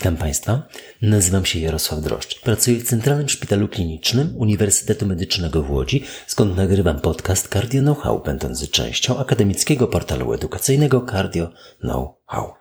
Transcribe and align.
Witam 0.00 0.16
Państwa. 0.16 0.68
Nazywam 1.02 1.46
się 1.46 1.58
Jarosław 1.58 2.00
Droszcz. 2.00 2.40
Pracuję 2.40 2.76
w 2.76 2.88
Centralnym 2.88 3.28
Szpitalu 3.28 3.68
Klinicznym 3.68 4.34
Uniwersytetu 4.36 5.06
Medycznego 5.06 5.62
w 5.62 5.70
Łodzi, 5.70 6.04
skąd 6.26 6.56
nagrywam 6.56 7.00
podcast 7.00 7.48
Cardio 7.48 7.82
Know-how, 7.82 8.22
będący 8.22 8.68
częścią 8.68 9.18
akademickiego 9.18 9.88
portalu 9.88 10.32
edukacyjnego 10.32 11.06
Cardio 11.10 11.50
Know-how. 11.80 12.52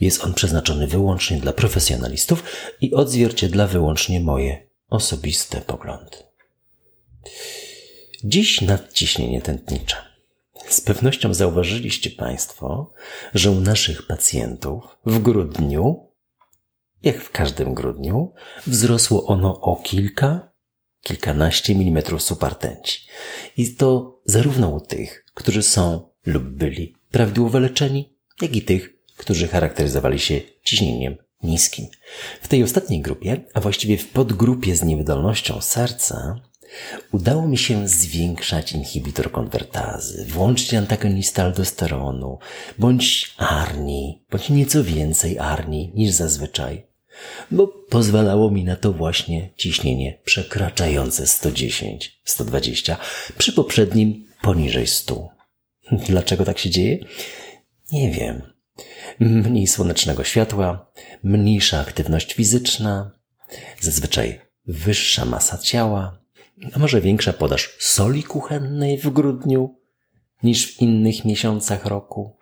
Jest 0.00 0.24
on 0.24 0.34
przeznaczony 0.34 0.86
wyłącznie 0.86 1.36
dla 1.36 1.52
profesjonalistów 1.52 2.44
i 2.80 2.94
odzwierciedla 2.94 3.66
wyłącznie 3.66 4.20
moje 4.20 4.66
osobiste 4.88 5.60
poglądy. 5.60 6.16
Dziś 8.24 8.60
nadciśnienie 8.60 9.42
tętnicze. 9.42 9.96
Z 10.68 10.80
pewnością 10.80 11.34
zauważyliście 11.34 12.10
Państwo, 12.10 12.92
że 13.34 13.50
u 13.50 13.60
naszych 13.60 14.06
pacjentów 14.06 14.84
w 15.06 15.18
grudniu 15.18 16.13
jak 17.04 17.20
w 17.20 17.30
każdym 17.30 17.74
grudniu, 17.74 18.32
wzrosło 18.66 19.26
ono 19.26 19.60
o 19.60 19.76
kilka, 19.76 20.52
kilkanaście 21.00 21.74
milimetrów 21.74 22.22
supertęci. 22.22 23.06
I 23.56 23.74
to 23.74 24.20
zarówno 24.24 24.68
u 24.68 24.80
tych, 24.80 25.24
którzy 25.34 25.62
są 25.62 26.10
lub 26.26 26.42
byli 26.42 26.96
prawidłowo 27.10 27.58
leczeni, 27.58 28.18
jak 28.42 28.56
i 28.56 28.62
tych, 28.62 28.94
którzy 29.16 29.48
charakteryzowali 29.48 30.18
się 30.18 30.40
ciśnieniem 30.64 31.16
niskim. 31.42 31.86
W 32.42 32.48
tej 32.48 32.62
ostatniej 32.62 33.00
grupie, 33.00 33.44
a 33.54 33.60
właściwie 33.60 33.98
w 33.98 34.08
podgrupie 34.08 34.76
z 34.76 34.82
niewydolnością 34.82 35.60
serca, 35.60 36.40
udało 37.12 37.48
mi 37.48 37.58
się 37.58 37.88
zwiększać 37.88 38.72
inhibitor 38.72 39.32
konwertazy, 39.32 40.26
włączyć 40.28 40.74
antagonista 40.74 41.42
aldosteronu, 41.42 42.38
bądź 42.78 43.34
arni, 43.38 44.24
bądź 44.30 44.50
nieco 44.50 44.84
więcej 44.84 45.38
arni 45.38 45.92
niż 45.94 46.10
zazwyczaj 46.10 46.93
bo 47.50 47.66
pozwalało 47.66 48.50
mi 48.50 48.64
na 48.64 48.76
to 48.76 48.92
właśnie 48.92 49.50
ciśnienie 49.56 50.18
przekraczające 50.24 51.26
110, 51.26 52.20
120, 52.24 52.96
przy 53.38 53.52
poprzednim 53.52 54.26
poniżej 54.42 54.86
100. 54.86 55.28
Dlaczego 56.08 56.44
tak 56.44 56.58
się 56.58 56.70
dzieje? 56.70 56.98
Nie 57.92 58.10
wiem. 58.10 58.42
Mniej 59.20 59.66
słonecznego 59.66 60.24
światła, 60.24 60.92
mniejsza 61.22 61.80
aktywność 61.80 62.34
fizyczna, 62.34 63.10
zazwyczaj 63.80 64.40
wyższa 64.66 65.24
masa 65.24 65.58
ciała, 65.58 66.18
a 66.72 66.78
może 66.78 67.00
większa 67.00 67.32
podaż 67.32 67.76
soli 67.78 68.22
kuchennej 68.22 68.98
w 68.98 69.10
grudniu 69.10 69.76
niż 70.42 70.66
w 70.66 70.80
innych 70.80 71.24
miesiącach 71.24 71.84
roku. 71.86 72.36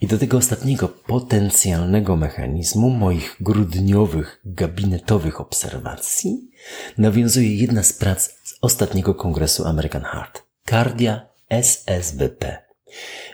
I 0.00 0.06
do 0.06 0.18
tego 0.18 0.36
ostatniego 0.36 0.88
potencjalnego 0.88 2.16
mechanizmu 2.16 2.90
moich 2.90 3.36
grudniowych 3.40 4.40
gabinetowych 4.44 5.40
obserwacji 5.40 6.50
nawiązuje 6.98 7.56
jedna 7.56 7.82
z 7.82 7.92
prac 7.92 8.30
z 8.44 8.58
ostatniego 8.60 9.14
kongresu 9.14 9.66
American 9.66 10.02
Heart. 10.02 10.42
Cardia 10.70 11.28
SSBP. 11.48 12.58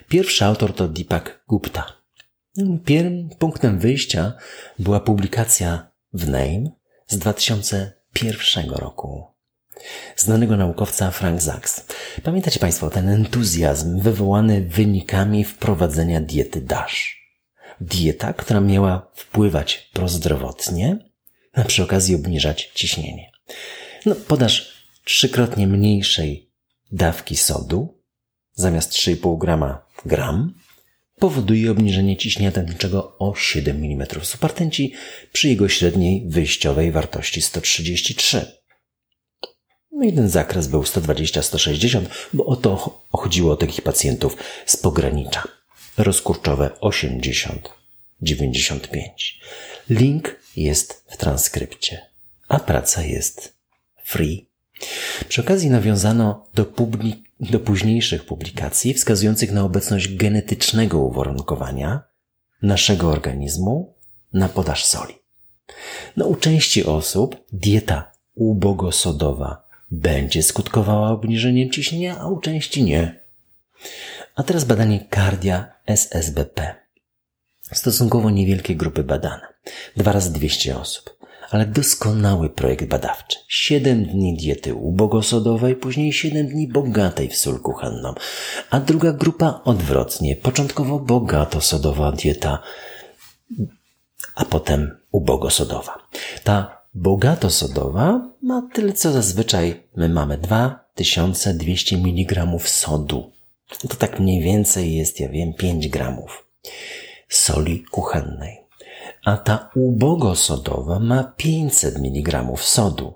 Pierwszy 0.08 0.44
autor 0.44 0.74
to 0.74 0.88
Deepak 0.88 1.44
Gupta. 1.48 1.86
Pierwszym 2.84 3.28
punktem 3.38 3.78
wyjścia 3.78 4.32
była 4.78 5.00
publikacja 5.00 5.90
w 6.12 6.28
Name 6.28 6.70
z 7.06 7.18
2001 7.18 8.70
roku 8.70 9.33
znanego 10.16 10.56
naukowca 10.56 11.10
Frank 11.10 11.42
Zaks. 11.42 11.86
Pamiętacie 12.22 12.60
Państwo 12.60 12.90
ten 12.90 13.08
entuzjazm 13.08 14.00
wywołany 14.00 14.60
wynikami 14.60 15.44
wprowadzenia 15.44 16.20
diety 16.20 16.60
DASH? 16.60 17.24
Dieta, 17.80 18.32
która 18.32 18.60
miała 18.60 19.10
wpływać 19.14 19.90
prozdrowotnie, 19.92 20.98
a 21.52 21.64
przy 21.64 21.82
okazji 21.82 22.14
obniżać 22.14 22.70
ciśnienie. 22.74 23.30
No, 24.06 24.14
podasz 24.14 24.84
trzykrotnie 25.04 25.66
mniejszej 25.66 26.50
dawki 26.92 27.36
sodu 27.36 28.00
zamiast 28.52 28.92
3,5 28.92 29.38
grama 29.38 29.86
gram 30.06 30.54
powoduje 31.18 31.70
obniżenie 31.70 32.16
ciśnienia 32.16 32.52
tętniczego 32.52 33.18
o 33.18 33.34
7 33.34 33.76
mm 33.76 34.06
supertęci 34.22 34.94
przy 35.32 35.48
jego 35.48 35.68
średniej 35.68 36.28
wyjściowej 36.28 36.92
wartości 36.92 37.42
133 37.42 38.63
no 39.94 40.04
i 40.04 40.28
zakres 40.28 40.66
był 40.66 40.82
120-160, 40.82 42.00
bo 42.32 42.46
o 42.46 42.56
to 42.56 43.02
chodziło 43.12 43.52
o 43.52 43.56
takich 43.56 43.82
pacjentów 43.82 44.36
z 44.66 44.76
pogranicza. 44.76 45.42
Rozkurczowe 45.98 46.70
80-95. 46.80 47.58
Link 49.90 50.36
jest 50.56 51.04
w 51.08 51.16
transkrypcie, 51.16 52.10
a 52.48 52.58
praca 52.58 53.02
jest 53.02 53.56
free. 54.04 54.48
Przy 55.28 55.40
okazji 55.40 55.70
nawiązano 55.70 56.46
do, 56.54 56.64
publi- 56.64 57.22
do 57.40 57.60
późniejszych 57.60 58.26
publikacji 58.26 58.94
wskazujących 58.94 59.52
na 59.52 59.64
obecność 59.64 60.16
genetycznego 60.16 60.98
uwarunkowania 60.98 62.02
naszego 62.62 63.10
organizmu 63.10 63.94
na 64.32 64.48
podaż 64.48 64.84
soli. 64.84 65.14
No, 66.16 66.26
u 66.26 66.36
części 66.36 66.84
osób 66.84 67.36
dieta 67.52 68.12
ubogosodowa 68.34 69.63
będzie 69.90 70.42
skutkowała 70.42 71.10
obniżeniem 71.10 71.70
ciśnienia, 71.70 72.18
a 72.18 72.28
u 72.28 72.40
części 72.40 72.84
nie. 72.84 73.20
A 74.36 74.42
teraz 74.42 74.64
badanie 74.64 75.06
Cardia 75.14 75.72
SSBP. 75.86 76.74
Stosunkowo 77.72 78.30
niewielkie 78.30 78.76
grupy 78.76 79.02
badane. 79.02 79.46
Dwa 79.96 80.12
razy 80.12 80.32
200 80.32 80.78
osób. 80.78 81.14
Ale 81.50 81.66
doskonały 81.66 82.50
projekt 82.50 82.84
badawczy. 82.84 83.38
7 83.48 84.04
dni 84.04 84.36
diety 84.36 84.74
ubogosodowej, 84.74 85.76
później 85.76 86.12
7 86.12 86.48
dni 86.48 86.68
bogatej 86.68 87.28
w 87.28 87.36
sól 87.36 87.60
kuchenną. 87.60 88.14
A 88.70 88.80
druga 88.80 89.12
grupa 89.12 89.60
odwrotnie. 89.64 90.36
Początkowo 90.36 90.98
bogato-sodowa 90.98 92.12
dieta, 92.12 92.62
a 94.34 94.44
potem 94.44 94.98
ubogosodowa. 95.12 96.08
Ta 96.44 96.83
Bogato 96.94 97.50
sodowa 97.50 98.30
ma 98.42 98.68
tyle 98.72 98.92
co 98.92 99.12
zazwyczaj 99.12 99.82
my 99.96 100.08
mamy 100.08 100.38
2200 100.38 101.96
mg 101.96 102.46
sodu. 102.64 103.32
To 103.88 103.96
tak 103.96 104.20
mniej 104.20 104.42
więcej 104.42 104.96
jest, 104.96 105.20
ja 105.20 105.28
wiem, 105.28 105.54
5 105.54 105.88
gramów 105.88 106.46
soli 107.28 107.84
kuchennej. 107.84 108.58
A 109.24 109.36
ta 109.36 109.70
ubogosodowa 109.74 111.00
ma 111.00 111.24
500 111.24 111.96
mg 111.96 112.44
sodu. 112.56 113.14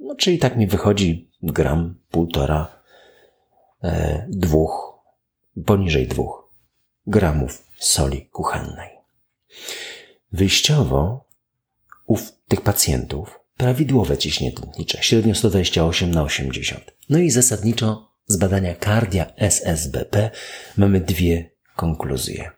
No, 0.00 0.14
czyli 0.14 0.38
tak 0.38 0.56
mi 0.56 0.66
wychodzi 0.66 1.30
gram, 1.42 1.94
półtora, 2.10 2.82
e, 3.84 4.26
dwóch, 4.28 4.98
poniżej 5.66 6.08
dwóch 6.08 6.48
gramów 7.06 7.68
soli 7.78 8.26
kuchennej. 8.26 8.90
Wyjściowo 10.32 11.24
u 12.06 12.16
tych 12.48 12.60
pacjentów 12.60 13.40
prawidłowe 13.56 14.18
ciśnienie 14.18 14.52
tętnicze, 14.52 14.98
średnio 15.00 15.34
128 15.34 16.10
na 16.10 16.22
80. 16.22 16.94
No 17.08 17.18
i 17.18 17.30
zasadniczo 17.30 18.12
z 18.26 18.36
badania 18.36 18.74
Cardia 18.76 19.32
SSBP 19.36 20.30
mamy 20.76 21.00
dwie 21.00 21.50
konkluzje. 21.76 22.50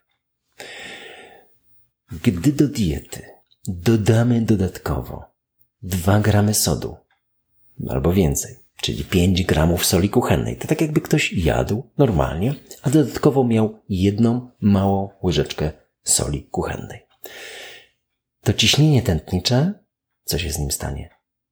Gdy 2.22 2.52
do 2.52 2.68
diety 2.68 3.22
dodamy 3.66 4.42
dodatkowo 4.42 5.24
2 5.82 6.20
gramy 6.20 6.54
sodu 6.54 6.96
albo 7.88 8.12
więcej, 8.12 8.56
czyli 8.80 9.04
5 9.04 9.44
gramów 9.44 9.86
soli 9.86 10.08
kuchennej, 10.10 10.56
to 10.56 10.68
tak 10.68 10.80
jakby 10.80 11.00
ktoś 11.00 11.32
jadł 11.32 11.90
normalnie, 11.98 12.54
a 12.82 12.90
dodatkowo 12.90 13.44
miał 13.44 13.78
jedną 13.88 14.50
małą 14.60 15.08
łyżeczkę 15.22 15.72
soli 16.02 16.42
kuchennej 16.42 17.06
to 18.44 18.52
ciśnienie 18.52 19.02
tętnicze, 19.02 19.74
co 20.24 20.38
się 20.38 20.50
z 20.50 20.58
nim 20.58 20.70
stanie? 20.70 21.10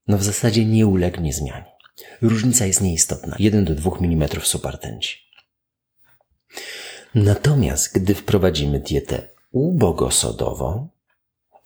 No 0.09 0.19
w 0.19 0.23
zasadzie 0.23 0.65
nie 0.65 0.87
ulegnie 0.87 1.33
zmianie. 1.33 1.73
Różnica 2.23 2.67
jest 2.67 2.81
nieistotna. 2.81 3.37
1 3.39 3.65
do 3.65 3.75
2 3.75 3.91
mm 4.01 4.29
supertęci. 4.43 5.19
Natomiast 7.15 7.95
gdy 7.95 8.15
wprowadzimy 8.15 8.81
dietę 8.81 9.29
ubogosodową, 9.51 10.89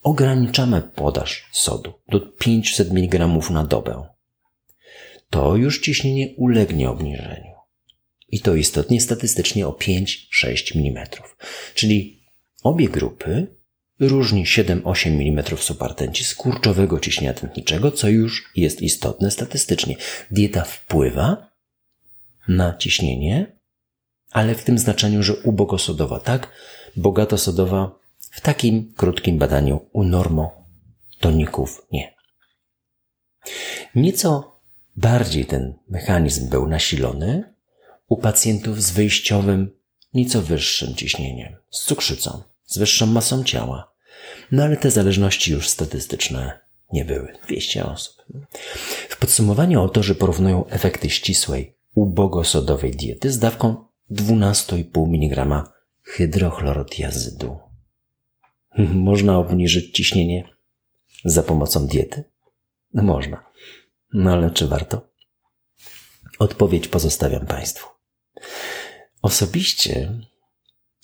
ograniczamy 0.02 0.82
podaż 0.82 1.48
sodu 1.52 1.92
do 2.08 2.20
500 2.20 2.90
mg 2.90 3.28
na 3.50 3.64
dobę. 3.64 4.06
To 5.30 5.56
już 5.56 5.80
ciśnienie 5.80 6.34
ulegnie 6.36 6.90
obniżeniu. 6.90 7.52
I 8.28 8.40
to 8.40 8.54
istotnie 8.54 9.00
statystycznie 9.00 9.66
o 9.66 9.70
5-6 9.70 10.06
mm. 10.74 11.06
Czyli 11.74 12.26
obie 12.62 12.88
grupy 12.88 13.55
różni 14.00 14.44
7-8 14.44 15.08
mm 15.08 15.44
supertęci 15.56 16.24
z 16.24 16.34
kurczowego 16.34 17.00
ciśnienia 17.00 17.34
tętniczego, 17.34 17.90
co 17.90 18.08
już 18.08 18.50
jest 18.56 18.82
istotne 18.82 19.30
statystycznie. 19.30 19.96
Dieta 20.30 20.64
wpływa 20.64 21.50
na 22.48 22.76
ciśnienie, 22.76 23.58
ale 24.30 24.54
w 24.54 24.64
tym 24.64 24.78
znaczeniu, 24.78 25.22
że 25.22 25.34
ubogosodowa 25.34 26.20
tak, 26.20 26.50
bogatosodowa 26.96 27.98
W 28.36 28.40
takim 28.40 28.92
krótkim 28.96 29.38
badaniu 29.38 29.88
u 29.92 30.04
normotoników 30.04 31.86
nie. 31.92 32.14
Nieco 33.94 34.60
bardziej 34.96 35.46
ten 35.46 35.74
mechanizm 35.88 36.50
był 36.50 36.68
nasilony 36.68 37.54
u 38.08 38.16
pacjentów 38.16 38.82
z 38.82 38.90
wyjściowym, 38.90 39.70
nieco 40.14 40.42
wyższym 40.42 40.94
ciśnieniem, 40.94 41.56
z 41.70 41.84
cukrzycą, 41.84 42.42
z 42.66 42.78
wyższą 42.78 43.06
masą 43.06 43.44
ciała. 43.44 43.92
No 44.52 44.64
ale 44.64 44.76
te 44.76 44.90
zależności 44.90 45.52
już 45.52 45.68
statystyczne 45.68 46.60
nie 46.92 47.04
były. 47.04 47.32
200 47.46 47.86
osób. 47.86 48.24
W 49.08 49.18
podsumowaniu 49.18 49.80
autorzy 49.80 50.14
porównują 50.14 50.66
efekty 50.66 51.10
ścisłej, 51.10 51.76
ubogosodowej 51.94 52.90
diety 52.90 53.32
z 53.32 53.38
dawką 53.38 53.84
12,5 54.10 55.06
mg 55.14 55.64
hydrochlorotiazydu. 56.02 57.58
Można 59.08 59.38
obniżyć 59.38 59.96
ciśnienie 59.96 60.56
za 61.24 61.42
pomocą 61.42 61.86
diety? 61.86 62.24
No 62.94 63.02
można. 63.02 63.44
No 64.12 64.32
ale 64.32 64.50
czy 64.50 64.66
warto? 64.66 65.08
Odpowiedź 66.38 66.88
pozostawiam 66.88 67.46
Państwu. 67.46 67.88
Osobiście 69.22 70.20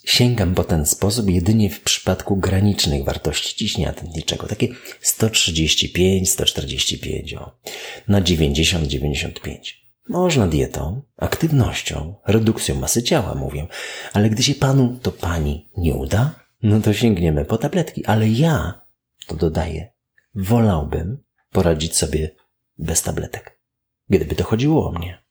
sięgam 0.05 0.55
po 0.55 0.65
ten 0.65 0.87
sposób 0.87 1.31
jedynie 1.31 1.71
w 1.71 1.81
przypadku 1.81 2.37
granicznych 2.37 3.05
wartości 3.05 3.57
ciśnienia 3.57 3.93
tętniczego, 3.93 4.47
takie 4.47 4.69
135, 5.01 6.31
145, 6.31 7.35
o, 7.35 7.59
na 8.09 8.21
90, 8.21 8.87
95. 8.87 9.83
Można 10.09 10.47
dietą, 10.49 11.03
aktywnością, 11.17 12.15
redukcją 12.27 12.75
masy 12.75 13.03
ciała, 13.03 13.35
mówię, 13.35 13.67
ale 14.13 14.31
gdy 14.31 14.43
się 14.43 14.55
panu 14.55 14.99
to 15.03 15.13
pani 15.13 15.71
nie 15.77 15.95
uda, 15.95 16.35
no 16.63 16.81
to 16.81 16.93
sięgniemy 16.93 17.45
po 17.45 17.59
tabletki, 17.59 18.05
ale 18.05 18.29
ja, 18.29 18.81
to 19.27 19.37
dodaję, 19.37 19.93
wolałbym 20.35 21.19
poradzić 21.51 21.97
sobie 21.97 22.31
bez 22.79 23.03
tabletek, 23.03 23.59
gdyby 24.09 24.35
to 24.35 24.45
chodziło 24.45 24.89
o 24.89 24.93
mnie. 24.93 25.23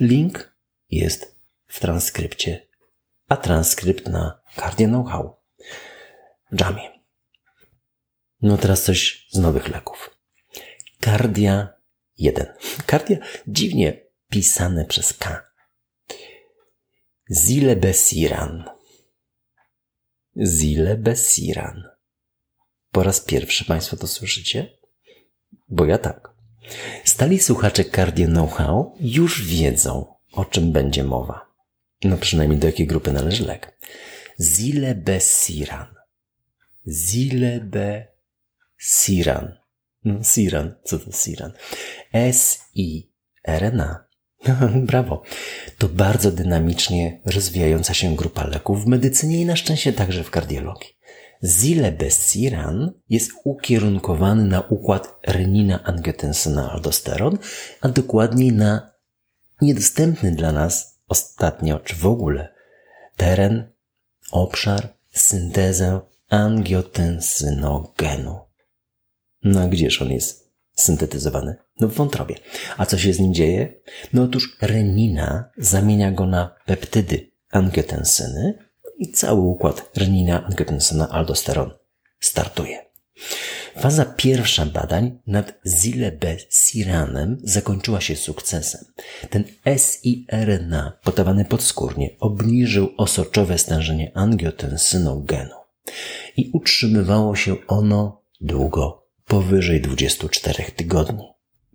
Link 0.00 0.54
jest 0.90 1.36
w 1.66 1.80
transkrypcie, 1.80 2.69
a 3.30 3.36
transkrypt 3.36 4.08
na 4.08 4.40
Cardia 4.56 4.88
Know-how 4.88 5.36
Jamie. 6.52 7.00
No 8.42 8.58
teraz 8.58 8.82
coś 8.82 9.26
z 9.30 9.38
nowych 9.38 9.68
leków. 9.68 10.10
Cardia 11.00 11.68
1. 12.18 12.46
Cardia 12.86 13.16
dziwnie 13.46 14.06
pisane 14.28 14.84
przez 14.84 15.12
K. 15.12 15.42
Zilebesiran. 17.30 18.64
Zilebesiran. 20.36 21.88
Po 22.92 23.02
raz 23.02 23.20
pierwszy 23.20 23.64
Państwo 23.64 23.96
to 23.96 24.06
słyszycie? 24.06 24.78
Bo 25.68 25.84
ja 25.84 25.98
tak. 25.98 26.30
Stali 27.04 27.38
słuchacze 27.40 27.84
Cardio 27.84 28.26
Know-how 28.26 28.96
już 29.00 29.42
wiedzą, 29.46 30.14
o 30.32 30.44
czym 30.44 30.72
będzie 30.72 31.04
mowa. 31.04 31.49
No 32.04 32.16
przynajmniej 32.16 32.58
do 32.58 32.66
jakiej 32.66 32.86
grupy 32.86 33.12
należy 33.12 33.46
lek. 33.46 33.78
Zilebesiran. 34.40 35.86
Zilebesiran. 36.86 38.10
No, 40.04 40.24
Siran. 40.24 40.74
Co 40.84 40.98
to 40.98 41.12
Siran? 41.12 41.52
S-I-R-N-A. 42.12 44.04
Brawo. 44.88 45.22
To 45.78 45.88
bardzo 45.88 46.30
dynamicznie 46.30 47.20
rozwijająca 47.24 47.94
się 47.94 48.16
grupa 48.16 48.46
leków 48.46 48.84
w 48.84 48.86
medycynie 48.86 49.40
i 49.40 49.44
na 49.44 49.56
szczęście 49.56 49.92
także 49.92 50.24
w 50.24 50.30
kardiologii. 50.30 50.88
Zilebesiran 51.44 52.92
jest 53.08 53.30
ukierunkowany 53.44 54.44
na 54.44 54.60
układ 54.60 55.20
renina-angiotensyna-aldosteron, 55.26 57.38
a 57.80 57.88
dokładniej 57.88 58.52
na 58.52 58.92
niedostępny 59.60 60.32
dla 60.32 60.52
nas 60.52 60.99
ostatnio, 61.10 61.78
czy 61.78 61.96
w 61.96 62.06
ogóle, 62.06 62.54
teren, 63.16 63.72
obszar, 64.30 64.88
syntezę 65.12 66.00
angiotensynogenu. 66.28 68.40
No 69.42 69.60
a 69.60 69.68
gdzież 69.68 70.02
on 70.02 70.10
jest 70.10 70.52
syntetyzowany? 70.72 71.56
No 71.80 71.88
w 71.88 71.94
wątrobie. 71.94 72.34
A 72.76 72.86
co 72.86 72.98
się 72.98 73.12
z 73.12 73.20
nim 73.20 73.34
dzieje? 73.34 73.74
No 74.12 74.22
otóż 74.22 74.56
renina 74.60 75.50
zamienia 75.56 76.10
go 76.10 76.26
na 76.26 76.56
peptydy 76.66 77.30
angiotensyny 77.50 78.58
i 78.98 79.12
cały 79.12 79.40
układ 79.40 79.90
renina, 79.96 80.46
angiotensyna, 80.46 81.08
aldosteron 81.08 81.70
startuje. 82.20 82.90
Faza 83.80 84.04
pierwsza 84.04 84.66
badań 84.66 85.18
nad 85.26 85.60
zilebesiranem 85.66 87.38
zakończyła 87.42 88.00
się 88.00 88.16
sukcesem. 88.16 88.84
Ten 89.30 89.44
siRNA 89.76 90.98
podawany 91.02 91.44
podskórnie 91.44 92.10
obniżył 92.18 92.88
osoczowe 92.96 93.58
stężenie 93.58 94.12
angiotensynogenu 94.14 95.54
i 96.36 96.50
utrzymywało 96.52 97.36
się 97.36 97.56
ono 97.68 98.22
długo, 98.40 99.06
powyżej 99.26 99.80
24 99.80 100.64
tygodni. 100.76 101.24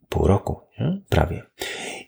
Pół 0.09 0.27
roku, 0.27 0.61
nie? 0.79 1.01
prawie. 1.09 1.43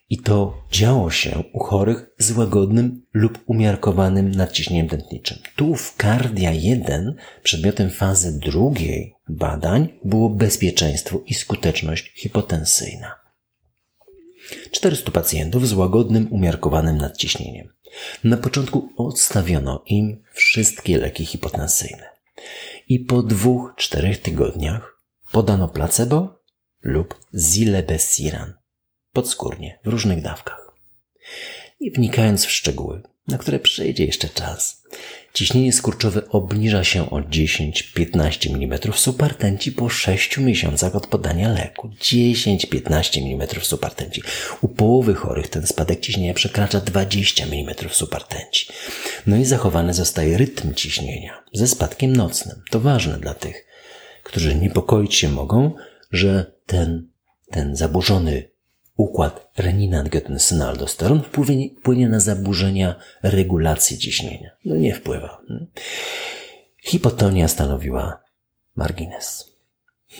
I 0.09 0.17
to 0.17 0.63
działo 0.71 1.11
się 1.11 1.43
u 1.53 1.59
chorych 1.59 2.05
z 2.17 2.31
łagodnym 2.31 3.05
lub 3.13 3.39
umiarkowanym 3.45 4.31
nadciśnieniem 4.31 4.89
tętniczym. 4.89 5.37
Tu 5.55 5.75
w 5.75 5.95
Cardia 6.01 6.51
1 6.51 7.15
przedmiotem 7.43 7.89
fazy 7.89 8.39
drugiej 8.39 9.15
badań 9.29 9.87
było 10.05 10.29
bezpieczeństwo 10.29 11.21
i 11.25 11.33
skuteczność 11.33 12.11
hipotensyjna. 12.15 13.15
400 14.71 15.11
pacjentów 15.11 15.67
z 15.67 15.73
łagodnym, 15.73 16.27
umiarkowanym 16.31 16.97
nadciśnieniem. 16.97 17.69
Na 18.23 18.37
początku 18.37 18.89
odstawiono 18.97 19.83
im 19.85 20.23
wszystkie 20.33 20.97
leki 20.97 21.25
hipotensyjne. 21.25 22.03
I 22.89 22.99
po 22.99 23.23
dwóch, 23.23 23.73
czterech 23.77 24.21
tygodniach 24.21 25.01
podano 25.31 25.67
placebo 25.67 26.39
lub 26.83 27.15
zilebesiran 27.33 28.53
podskórnie, 29.17 29.79
w 29.83 29.87
różnych 29.87 30.21
dawkach. 30.21 30.71
Nie 31.81 31.91
wnikając 31.91 32.45
w 32.45 32.51
szczegóły, 32.51 33.01
na 33.27 33.37
które 33.37 33.59
przejdzie 33.59 34.05
jeszcze 34.05 34.29
czas, 34.29 34.83
ciśnienie 35.33 35.73
skurczowe 35.73 36.29
obniża 36.29 36.83
się 36.83 37.09
o 37.09 37.21
10-15 37.21 38.55
mm 38.55 38.79
supertenci 38.93 39.71
po 39.71 39.89
6 39.89 40.37
miesiącach 40.37 40.95
od 40.95 41.07
podania 41.07 41.49
leku. 41.49 41.89
10-15 42.01 43.19
mm 43.19 43.47
supertenci. 43.61 44.21
U 44.61 44.67
połowy 44.67 45.13
chorych 45.13 45.47
ten 45.47 45.67
spadek 45.67 45.99
ciśnienia 45.99 46.33
przekracza 46.33 46.79
20 46.79 47.45
mm 47.45 47.75
supertenci. 47.89 48.67
No 49.27 49.37
i 49.37 49.45
zachowany 49.45 49.93
zostaje 49.93 50.37
rytm 50.37 50.73
ciśnienia 50.73 51.43
ze 51.53 51.67
spadkiem 51.67 52.15
nocnym. 52.15 52.61
To 52.71 52.79
ważne 52.79 53.19
dla 53.19 53.33
tych, 53.33 53.65
którzy 54.23 54.55
niepokoić 54.55 55.15
się 55.15 55.29
mogą, 55.29 55.75
że 56.11 56.51
ten, 56.65 57.07
ten 57.51 57.75
zaburzony 57.75 58.56
układ 58.97 59.51
renina-angiotensyna-aldosteron 59.57 61.23
wpłynie, 61.23 61.69
wpłynie 61.79 62.09
na 62.09 62.19
zaburzenia 62.19 62.95
regulacji 63.23 63.97
ciśnienia. 63.97 64.51
No 64.65 64.75
nie 64.75 64.93
wpływa. 64.93 65.41
Hipotonia 66.83 67.47
stanowiła 67.47 68.23
margines. 68.75 69.57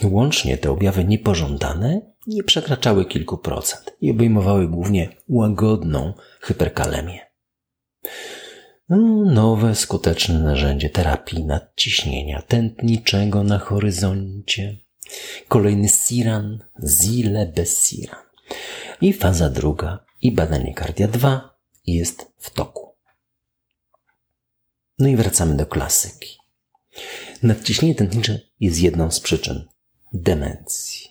Łącznie 0.04 0.58
te 0.58 0.72
objawy 0.72 1.06
niepożądane 1.06 2.02
nie 2.28 2.44
przekraczały 2.44 3.06
kilku 3.06 3.38
procent 3.38 3.96
i 4.02 4.12
obejmowały 4.12 4.68
głównie 4.68 5.10
łagodną 5.30 6.14
hyperkalemię. 6.42 7.20
No, 8.90 8.98
nowe, 9.26 9.76
skuteczne 9.76 10.40
narzędzie 10.40 10.90
terapii 10.90 11.46
nadciśnienia 11.46 12.42
tętniczego 12.42 13.44
na 13.44 13.60
horyzoncie. 13.60 14.78
Kolejny 15.48 15.90
siran, 15.90 16.60
zilebesiran. 16.84 18.27
I 19.02 19.14
faza 19.14 19.50
druga 19.50 20.06
i 20.22 20.32
badanie 20.32 20.74
kardia 20.74 21.08
2 21.08 21.58
jest 21.88 22.32
w 22.38 22.50
toku. 22.50 22.96
No 25.00 25.08
i 25.08 25.16
wracamy 25.16 25.56
do 25.56 25.66
klasyki. 25.66 26.38
Nadciśnienie 27.44 27.96
tętnicze 27.96 28.40
jest 28.60 28.82
jedną 28.82 29.12
z 29.12 29.20
przyczyn 29.20 29.68
demencji. 30.14 31.08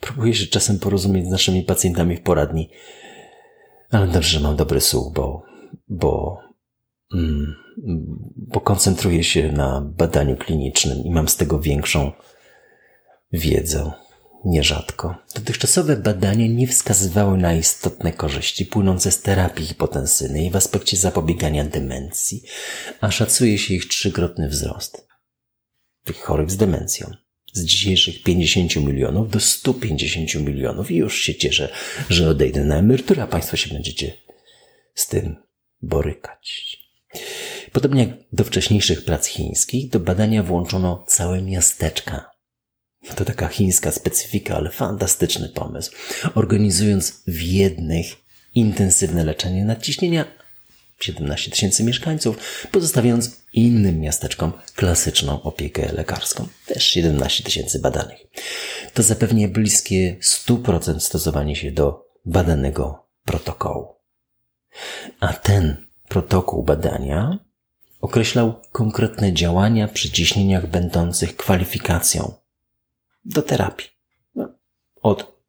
Próbuję 0.00 0.34
się 0.34 0.46
czasem 0.46 0.78
porozumieć 0.78 1.26
z 1.26 1.30
naszymi 1.30 1.62
pacjentami 1.62 2.16
w 2.16 2.22
poradni, 2.22 2.70
ale 3.90 4.06
dobrze, 4.06 4.28
że 4.28 4.40
mam 4.40 4.56
dobry 4.56 4.80
słuch, 4.80 5.12
bo, 5.12 5.42
bo, 5.88 6.38
mm, 7.14 7.54
bo 8.36 8.60
koncentruję 8.60 9.24
się 9.24 9.52
na 9.52 9.80
badaniu 9.80 10.36
klinicznym 10.36 10.98
i 11.04 11.10
mam 11.10 11.28
z 11.28 11.36
tego 11.36 11.60
większą 11.60 12.12
wiedzę 13.32 13.92
nierzadko. 14.44 15.16
Dotychczasowe 15.34 15.96
badania 15.96 16.46
nie 16.46 16.66
wskazywały 16.66 17.38
na 17.38 17.54
istotne 17.54 18.12
korzyści 18.12 18.66
płynące 18.66 19.10
z 19.10 19.22
terapii 19.22 19.66
hipotensyjnej 19.66 20.50
w 20.50 20.56
aspekcie 20.56 20.96
zapobiegania 20.96 21.64
demencji, 21.64 22.42
a 23.00 23.10
szacuje 23.10 23.58
się 23.58 23.74
ich 23.74 23.88
trzykrotny 23.88 24.48
wzrost. 24.48 25.06
tych 26.04 26.16
chorych 26.16 26.50
z 26.50 26.56
demencją. 26.56 27.10
Z 27.52 27.64
dzisiejszych 27.64 28.22
50 28.22 28.76
milionów 28.76 29.30
do 29.30 29.40
150 29.40 30.34
milionów 30.34 30.90
i 30.90 30.96
już 30.96 31.20
się 31.20 31.34
cieszę, 31.34 31.68
że 32.10 32.28
odejdę 32.28 32.64
na 32.64 32.76
emeryturę, 32.76 33.22
a 33.22 33.26
Państwo 33.26 33.56
się 33.56 33.74
będziecie 33.74 34.12
z 34.94 35.06
tym 35.06 35.36
borykać. 35.82 36.76
Podobnie 37.72 38.02
jak 38.02 38.18
do 38.32 38.44
wcześniejszych 38.44 39.04
prac 39.04 39.26
chińskich, 39.26 39.90
do 39.90 40.00
badania 40.00 40.42
włączono 40.42 41.04
całe 41.08 41.42
miasteczka. 41.42 42.29
To 43.16 43.24
taka 43.24 43.48
chińska 43.48 43.92
specyfika, 43.92 44.56
ale 44.56 44.70
fantastyczny 44.70 45.48
pomysł. 45.48 45.92
Organizując 46.34 47.22
w 47.26 47.42
jednych 47.42 48.06
intensywne 48.54 49.24
leczenie 49.24 49.64
nadciśnienia 49.64 50.24
17 51.00 51.50
tysięcy 51.50 51.84
mieszkańców, 51.84 52.66
pozostawiając 52.72 53.36
innym 53.52 54.00
miasteczkom 54.00 54.52
klasyczną 54.74 55.42
opiekę 55.42 55.92
lekarską. 55.92 56.48
Też 56.66 56.84
17 56.84 57.44
tysięcy 57.44 57.78
badanych. 57.78 58.18
To 58.94 59.02
zapewnia 59.02 59.48
bliskie 59.48 60.16
100% 60.22 61.00
stosowanie 61.00 61.56
się 61.56 61.72
do 61.72 62.06
badanego 62.24 63.06
protokołu. 63.24 63.88
A 65.20 65.32
ten 65.32 65.86
protokół 66.08 66.62
badania 66.62 67.38
określał 68.00 68.60
konkretne 68.72 69.32
działania 69.32 69.88
przy 69.88 70.10
ciśnieniach 70.10 70.66
będących 70.66 71.36
kwalifikacją 71.36 72.39
do 73.24 73.42
terapii. 73.42 73.88
Od 75.02 75.40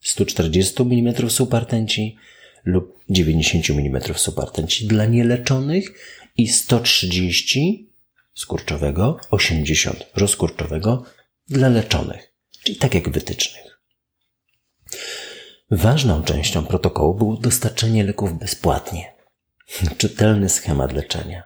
140 0.00 0.82
mm 0.82 1.30
subartenci 1.30 2.16
lub 2.64 2.98
90 3.10 3.70
mm 3.70 4.14
subartenci 4.14 4.86
dla 4.86 5.04
nieleczonych 5.04 5.92
i 6.36 6.48
130 6.48 7.92
skurczowego, 8.34 9.20
80 9.30 10.06
rozkurczowego 10.16 11.04
dla 11.48 11.68
leczonych, 11.68 12.34
czyli 12.64 12.76
tak 12.76 12.94
jak 12.94 13.10
wytycznych. 13.10 13.80
Ważną 15.70 16.22
częścią 16.22 16.66
protokołu 16.66 17.14
było 17.14 17.36
dostarczenie 17.36 18.04
leków 18.04 18.38
bezpłatnie, 18.38 19.14
czytelny 19.98 20.48
schemat 20.48 20.92
leczenia, 20.92 21.42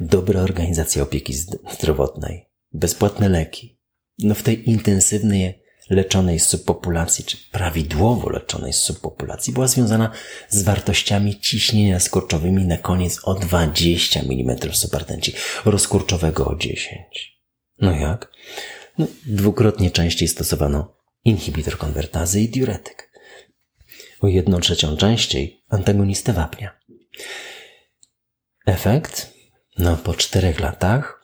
dobra 0.00 0.40
organizacja 0.40 1.02
opieki 1.02 1.34
zdrowotnej, 1.72 2.48
bezpłatne 2.72 3.28
leki. 3.28 3.73
No 4.18 4.34
w 4.34 4.42
tej 4.42 4.70
intensywnej 4.70 5.64
leczonej 5.90 6.40
subpopulacji, 6.40 7.24
czy 7.24 7.36
prawidłowo 7.52 8.30
leczonej 8.30 8.72
subpopulacji, 8.72 9.52
była 9.52 9.68
związana 9.68 10.10
z 10.48 10.62
wartościami 10.62 11.40
ciśnienia 11.40 12.00
skurczowymi 12.00 12.64
na 12.64 12.76
koniec 12.76 13.20
o 13.24 13.34
20 13.34 14.20
mm 14.20 14.74
subartenci, 14.74 15.34
rozkurczowego 15.64 16.46
o 16.46 16.56
10. 16.56 17.40
No 17.80 17.92
jak? 17.92 18.32
No, 18.98 19.06
dwukrotnie 19.26 19.90
częściej 19.90 20.28
stosowano 20.28 20.96
inhibitor 21.24 21.78
konwertazy 21.78 22.40
i 22.40 22.48
diuretyk. 22.48 23.10
O 24.20 24.28
jedną 24.28 24.60
trzecią 24.60 24.96
częściej 24.96 25.64
antagonistę 25.68 26.32
wapnia. 26.32 26.78
Efekt? 28.66 29.34
No, 29.78 29.96
po 29.96 30.14
czterech 30.14 30.60
latach 30.60 31.23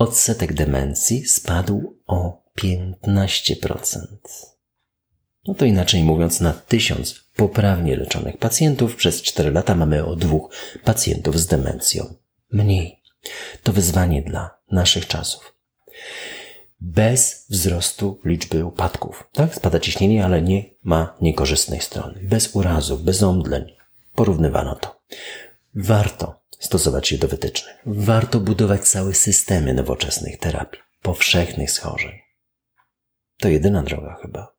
odsetek 0.00 0.52
demencji 0.52 1.26
spadł 1.26 1.98
o 2.06 2.42
15%. 2.58 3.96
No 5.46 5.54
to 5.54 5.64
inaczej 5.64 6.02
mówiąc, 6.02 6.40
na 6.40 6.52
tysiąc 6.52 7.24
poprawnie 7.36 7.96
leczonych 7.96 8.36
pacjentów 8.38 8.96
przez 8.96 9.22
4 9.22 9.50
lata 9.50 9.74
mamy 9.74 10.04
o 10.04 10.16
dwóch 10.16 10.54
pacjentów 10.84 11.38
z 11.38 11.46
demencją. 11.46 12.14
Mniej. 12.52 13.02
To 13.62 13.72
wyzwanie 13.72 14.22
dla 14.22 14.58
naszych 14.70 15.06
czasów. 15.06 15.54
Bez 16.80 17.46
wzrostu 17.50 18.20
liczby 18.24 18.64
upadków. 18.64 19.28
Tak? 19.32 19.54
Spada 19.54 19.80
ciśnienie, 19.80 20.24
ale 20.24 20.42
nie 20.42 20.64
ma 20.82 21.16
niekorzystnej 21.20 21.80
strony. 21.80 22.20
Bez 22.22 22.56
urazów, 22.56 23.02
bez 23.02 23.22
omdleń. 23.22 23.76
Porównywano 24.14 24.74
to. 24.74 25.00
Warto 25.74 26.39
stosować 26.60 27.08
się 27.08 27.18
do 27.18 27.28
wytycznych. 27.28 27.76
Warto 27.86 28.40
budować 28.40 28.88
całe 28.88 29.14
systemy 29.14 29.74
nowoczesnych 29.74 30.38
terapii, 30.38 30.80
powszechnych 31.02 31.70
schorzeń. 31.70 32.18
To 33.38 33.48
jedyna 33.48 33.82
droga 33.82 34.18
chyba. 34.22 34.56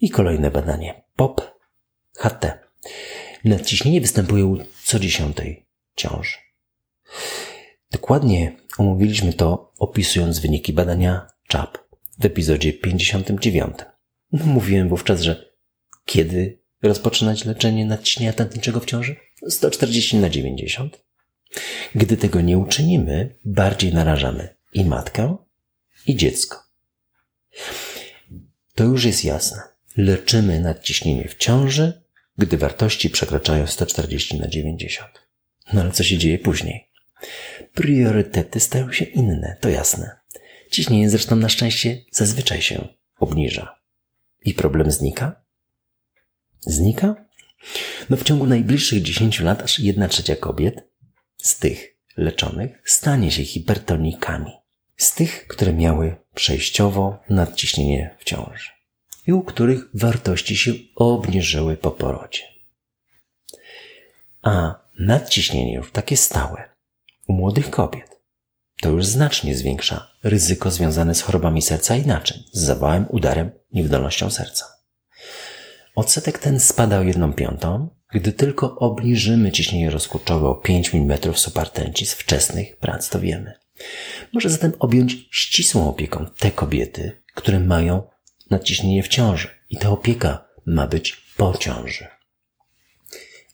I 0.00 0.10
kolejne 0.10 0.50
badanie. 0.50 1.04
POP 1.16 1.58
HT. 2.16 2.58
Nadciśnienie 3.44 4.00
występuje 4.00 4.44
u 4.46 4.58
co 4.84 4.98
dziesiątej 4.98 5.66
ciąży. 5.96 6.36
Dokładnie 7.90 8.56
omówiliśmy 8.78 9.32
to 9.32 9.72
opisując 9.78 10.38
wyniki 10.38 10.72
badania 10.72 11.26
CHAP 11.48 11.78
w 12.18 12.24
epizodzie 12.24 12.72
59. 12.72 13.74
No, 14.32 14.46
mówiłem 14.46 14.88
wówczas, 14.88 15.20
że 15.20 15.52
kiedy 16.04 16.62
rozpoczynać 16.82 17.44
leczenie 17.44 17.86
nadciśnienia 17.86 18.32
tętniczego 18.32 18.80
w 18.80 18.84
ciąży? 18.84 19.16
140 19.48 20.16
na 20.16 20.30
90. 20.30 21.04
Gdy 21.94 22.16
tego 22.16 22.40
nie 22.40 22.58
uczynimy, 22.58 23.38
bardziej 23.44 23.94
narażamy 23.94 24.56
i 24.72 24.84
matkę, 24.84 25.36
i 26.06 26.16
dziecko. 26.16 26.62
To 28.74 28.84
już 28.84 29.04
jest 29.04 29.24
jasne. 29.24 29.62
Leczymy 29.96 30.60
nadciśnienie 30.60 31.28
w 31.28 31.36
ciąży, 31.36 32.02
gdy 32.38 32.58
wartości 32.58 33.10
przekraczają 33.10 33.66
140 33.66 34.40
na 34.40 34.48
90. 34.48 35.08
No 35.72 35.80
ale 35.80 35.90
co 35.90 36.04
się 36.04 36.18
dzieje 36.18 36.38
później? 36.38 36.90
Priorytety 37.74 38.60
stają 38.60 38.92
się 38.92 39.04
inne, 39.04 39.56
to 39.60 39.68
jasne. 39.68 40.10
Ciśnienie 40.70 41.10
zresztą 41.10 41.36
na 41.36 41.48
szczęście 41.48 42.04
zazwyczaj 42.10 42.62
się 42.62 42.88
obniża. 43.18 43.78
I 44.44 44.54
problem 44.54 44.90
znika? 44.90 45.42
Znika? 46.60 47.24
No 48.10 48.16
w 48.16 48.24
ciągu 48.24 48.46
najbliższych 48.46 49.02
10 49.02 49.40
lat 49.40 49.62
aż 49.62 49.78
1 49.78 50.08
trzecia 50.08 50.36
kobiet 50.36 50.88
z 51.36 51.58
tych 51.58 51.96
leczonych 52.16 52.82
stanie 52.84 53.30
się 53.30 53.44
hipertonikami 53.44 54.52
z 54.96 55.14
tych, 55.14 55.46
które 55.46 55.72
miały 55.72 56.16
przejściowo 56.34 57.18
nadciśnienie 57.28 58.16
w 58.18 58.24
ciąży 58.24 58.70
i 59.26 59.32
u 59.32 59.42
których 59.42 59.84
wartości 59.94 60.56
się 60.56 60.72
obniżyły 60.96 61.76
po 61.76 61.90
porodzie. 61.90 62.42
A 64.42 64.74
nadciśnienie 64.98 65.74
już 65.74 65.92
takie 65.92 66.16
stałe 66.16 66.68
u 67.28 67.32
młodych 67.32 67.70
kobiet 67.70 68.12
to 68.80 68.88
już 68.90 69.06
znacznie 69.06 69.56
zwiększa 69.56 70.10
ryzyko 70.22 70.70
związane 70.70 71.14
z 71.14 71.22
chorobami 71.22 71.62
serca 71.62 71.96
i 71.96 72.06
naczyń, 72.06 72.42
z 72.52 72.60
zawałem, 72.60 73.06
udarem, 73.08 73.50
niewydolnością 73.72 74.30
serca. 74.30 74.81
Odsetek 75.94 76.38
ten 76.38 76.60
spada 76.60 76.98
o 76.98 77.02
jedną 77.02 77.32
piątą, 77.32 77.88
gdy 78.12 78.32
tylko 78.32 78.78
obniżymy 78.78 79.52
ciśnienie 79.52 79.90
rozkurczowe 79.90 80.48
o 80.48 80.54
5 80.54 80.94
mm 80.94 81.18
subartenci 81.34 82.06
z 82.06 82.14
wczesnych 82.14 82.76
prac, 82.76 83.08
to 83.08 83.20
wiemy. 83.20 83.52
Może 84.32 84.50
zatem 84.50 84.72
objąć 84.78 85.28
ścisłą 85.30 85.88
opieką 85.88 86.26
te 86.38 86.50
kobiety, 86.50 87.22
które 87.34 87.60
mają 87.60 88.02
nadciśnienie 88.50 89.02
w 89.02 89.08
ciąży 89.08 89.48
i 89.70 89.76
ta 89.76 89.90
opieka 89.90 90.48
ma 90.66 90.86
być 90.86 91.22
po 91.36 91.56
ciąży. 91.58 92.06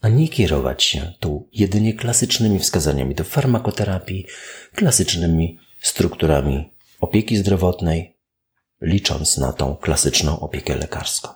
A 0.01 0.09
nie 0.09 0.29
kierować 0.29 0.83
się 0.83 1.13
tu 1.21 1.49
jedynie 1.53 1.95
klasycznymi 1.95 2.59
wskazaniami 2.59 3.15
do 3.15 3.25
farmakoterapii, 3.25 4.27
klasycznymi 4.75 5.59
strukturami 5.81 6.73
opieki 7.01 7.37
zdrowotnej, 7.37 8.19
licząc 8.81 9.39
na 9.39 9.53
tą 9.53 9.77
klasyczną 9.77 10.41
opiekę 10.41 10.77
lekarską. 10.77 11.29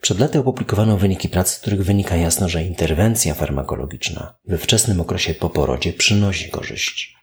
Przed 0.00 0.20
laty 0.20 0.38
opublikowano 0.38 0.96
wyniki 0.96 1.28
prac, 1.28 1.54
z 1.54 1.58
których 1.58 1.84
wynika 1.84 2.16
jasno, 2.16 2.48
że 2.48 2.64
interwencja 2.64 3.34
farmakologiczna 3.34 4.34
we 4.44 4.58
wczesnym 4.58 5.00
okresie 5.00 5.34
po 5.34 5.50
porodzie 5.50 5.92
przynosi 5.92 6.50
korzyści. 6.50 7.14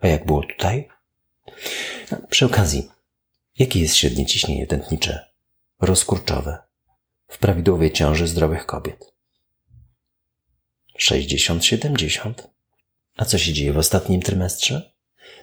A 0.00 0.08
jak 0.08 0.26
było 0.26 0.42
tutaj? 0.42 0.88
No, 2.10 2.18
przy 2.30 2.46
okazji, 2.46 2.88
jakie 3.58 3.80
jest 3.80 3.96
średnie 3.96 4.26
ciśnienie 4.26 4.66
tętnicze 4.66 5.30
rozkurczowe 5.80 6.58
w 7.28 7.38
prawidłowej 7.38 7.92
ciąży 7.92 8.26
zdrowych 8.26 8.66
kobiet? 8.66 9.12
60-70. 11.00 12.32
A 13.16 13.24
co 13.24 13.38
się 13.38 13.52
dzieje 13.52 13.72
w 13.72 13.78
ostatnim 13.78 14.22
trymestrze? 14.22 14.92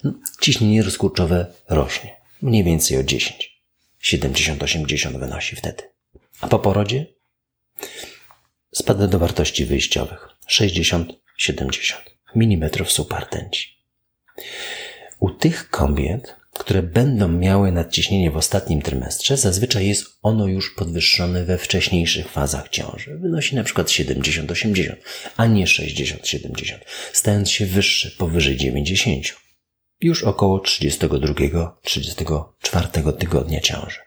No, 0.03 0.13
ciśnienie 0.41 0.83
rozkurczowe 0.83 1.53
rośnie, 1.69 2.21
mniej 2.41 2.63
więcej 2.63 2.97
o 2.97 3.03
10. 3.03 3.46
70-80 4.13 5.19
wynosi 5.19 5.55
wtedy. 5.55 5.83
A 6.41 6.47
po 6.47 6.59
porodzie? 6.59 7.05
Spada 8.75 9.07
do 9.07 9.19
wartości 9.19 9.65
wyjściowych 9.65 10.27
60-70 10.49 11.13
mm 12.35 12.69
subartenci. 12.85 13.77
U 15.19 15.29
tych 15.29 15.69
kobiet 15.69 16.35
które 16.57 16.83
będą 16.83 17.27
miały 17.27 17.71
nadciśnienie 17.71 18.31
w 18.31 18.37
ostatnim 18.37 18.81
trymestrze, 18.81 19.37
zazwyczaj 19.37 19.87
jest 19.87 20.05
ono 20.23 20.47
już 20.47 20.75
podwyższone 20.75 21.45
we 21.45 21.57
wcześniejszych 21.57 22.29
fazach 22.29 22.69
ciąży. 22.69 23.17
Wynosi 23.17 23.55
na 23.55 23.63
przykład 23.63 23.87
70-80, 23.87 24.95
a 25.37 25.45
nie 25.45 25.65
60-70, 25.65 26.77
stając 27.13 27.51
się 27.51 27.65
wyższe 27.65 28.11
powyżej 28.11 28.57
90. 28.57 29.46
Już 30.01 30.23
około 30.23 30.57
32-34 30.57 33.13
tygodnia 33.13 33.61
ciąży. 33.61 33.99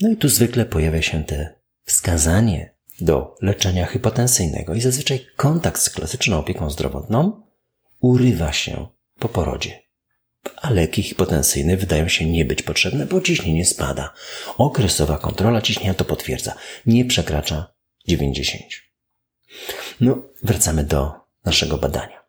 No 0.00 0.10
i 0.10 0.16
tu 0.16 0.28
zwykle 0.28 0.64
pojawia 0.64 1.02
się 1.02 1.24
te 1.24 1.60
wskazanie 1.84 2.74
do 3.00 3.36
leczenia 3.42 3.86
hipotensyjnego 3.86 4.74
i 4.74 4.80
zazwyczaj 4.80 5.26
kontakt 5.36 5.82
z 5.82 5.90
klasyczną 5.90 6.38
opieką 6.38 6.70
zdrowotną 6.70 7.42
urywa 8.00 8.52
się 8.52 8.86
po 9.18 9.28
porodzie 9.28 9.90
a 10.56 10.70
leki 10.70 11.02
hipotensyjne 11.02 11.76
wydają 11.76 12.08
się 12.08 12.26
nie 12.26 12.44
być 12.44 12.62
potrzebne, 12.62 13.06
bo 13.06 13.20
ciśnienie 13.20 13.64
spada. 13.64 14.14
Okresowa 14.58 15.18
kontrola 15.18 15.62
ciśnienia 15.62 15.94
to 15.94 16.04
potwierdza. 16.04 16.54
Nie 16.86 17.04
przekracza 17.04 17.74
90. 18.08 18.62
No, 20.00 20.22
wracamy 20.42 20.84
do 20.84 21.12
naszego 21.44 21.78
badania. 21.78 22.19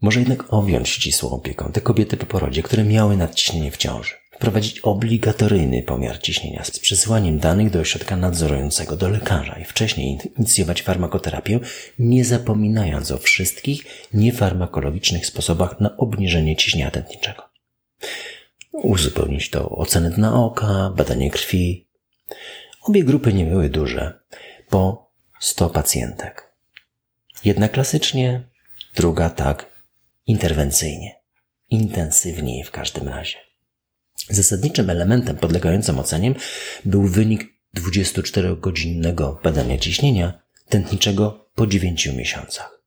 Może 0.00 0.20
jednak 0.20 0.52
objąć 0.52 0.88
ścisłą 0.88 1.30
opieką 1.30 1.72
te 1.72 1.80
kobiety 1.80 2.16
po 2.16 2.26
porodzie, 2.26 2.62
które 2.62 2.84
miały 2.84 3.16
nadciśnienie 3.16 3.70
w 3.70 3.76
ciąży 3.76 4.14
wprowadzić 4.38 4.80
obligatoryjny 4.80 5.82
pomiar 5.82 6.20
ciśnienia 6.20 6.64
z 6.64 6.78
przesyłaniem 6.78 7.38
danych 7.38 7.70
do 7.70 7.80
ośrodka 7.80 8.16
nadzorującego, 8.16 8.96
do 8.96 9.08
lekarza 9.08 9.58
i 9.58 9.64
wcześniej 9.64 10.18
inicjować 10.38 10.82
farmakoterapię, 10.82 11.60
nie 11.98 12.24
zapominając 12.24 13.10
o 13.10 13.18
wszystkich 13.18 13.84
niefarmakologicznych 14.14 15.26
sposobach 15.26 15.80
na 15.80 15.96
obniżenie 15.96 16.56
ciśnienia 16.56 16.90
tętniczego. 16.90 17.42
Uzupełnić 18.72 19.50
to 19.50 19.68
ocenę 19.68 20.10
dna 20.10 20.44
oka, 20.44 20.92
badanie 20.96 21.30
krwi. 21.30 21.88
Obie 22.82 23.04
grupy 23.04 23.32
nie 23.32 23.46
były 23.46 23.68
duże, 23.68 24.20
po 24.68 25.10
100 25.40 25.70
pacjentek. 25.70 26.52
Jedna 27.44 27.68
klasycznie, 27.68 28.48
druga 28.94 29.30
tak 29.30 29.77
interwencyjnie, 30.28 31.14
intensywniej 31.68 32.64
w 32.64 32.70
każdym 32.70 33.08
razie. 33.08 33.36
Zasadniczym 34.30 34.90
elementem 34.90 35.36
podlegającym 35.36 35.98
ocenie 35.98 36.34
był 36.84 37.06
wynik 37.06 37.54
24-godzinnego 37.76 39.42
badania 39.42 39.78
ciśnienia 39.78 40.42
tętniczego 40.68 41.50
po 41.54 41.66
9 41.66 42.06
miesiącach. 42.06 42.82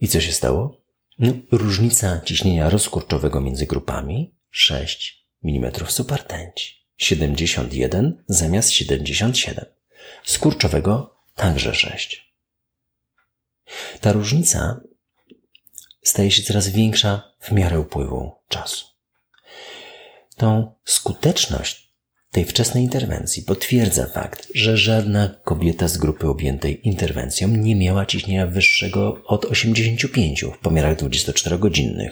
I 0.00 0.08
co 0.08 0.20
się 0.20 0.32
stało? 0.32 0.80
No, 1.18 1.32
różnica 1.50 2.20
ciśnienia 2.24 2.70
rozkurczowego 2.70 3.40
między 3.40 3.66
grupami 3.66 4.34
6 4.50 5.28
mm 5.44 5.72
supertęci. 5.86 6.78
71 6.96 8.24
zamiast 8.28 8.70
77. 8.70 9.64
Skurczowego 10.24 11.20
także 11.34 11.74
6. 11.74 12.34
Ta 14.00 14.12
różnica 14.12 14.80
staje 16.08 16.30
się 16.30 16.42
coraz 16.42 16.68
większa 16.68 17.32
w 17.40 17.52
miarę 17.52 17.80
upływu 17.80 18.32
czasu. 18.48 18.86
Tą 20.36 20.72
skuteczność 20.84 21.88
tej 22.30 22.44
wczesnej 22.44 22.84
interwencji 22.84 23.42
potwierdza 23.42 24.06
fakt, 24.06 24.48
że 24.54 24.76
żadna 24.76 25.40
kobieta 25.44 25.88
z 25.88 25.98
grupy 25.98 26.28
objętej 26.28 26.88
interwencją 26.88 27.48
nie 27.48 27.76
miała 27.76 28.06
ciśnienia 28.06 28.46
wyższego 28.46 29.22
od 29.24 29.44
85 29.44 30.44
w 30.44 30.58
pomiarach 30.58 30.96
24-godzinnych. 30.96 32.10